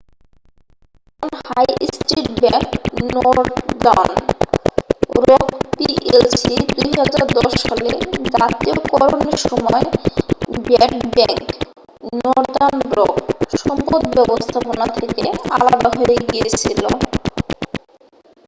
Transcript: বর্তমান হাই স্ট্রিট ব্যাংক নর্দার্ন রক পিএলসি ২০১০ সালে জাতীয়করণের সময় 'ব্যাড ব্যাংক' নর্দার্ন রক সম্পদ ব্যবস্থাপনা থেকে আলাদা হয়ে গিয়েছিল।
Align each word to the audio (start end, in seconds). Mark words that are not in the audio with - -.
বর্তমান 1.21 1.41
হাই 1.47 1.65
স্ট্রিট 1.89 2.27
ব্যাংক 2.37 2.69
নর্দার্ন 3.15 4.13
রক 5.25 5.47
পিএলসি 5.75 6.53
২০১০ 6.77 7.29
সালে 7.63 7.91
জাতীয়করণের 8.33 9.37
সময় 9.43 9.85
'ব্যাড 10.63 10.93
ব্যাংক' 11.15 11.51
নর্দার্ন 12.19 12.79
রক 12.97 13.15
সম্পদ 13.57 14.01
ব্যবস্থাপনা 14.17 14.85
থেকে 14.97 15.23
আলাদা 15.55 15.89
হয়ে 15.97 16.17
গিয়েছিল। 16.27 16.81